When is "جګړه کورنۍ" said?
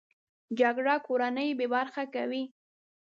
0.59-1.49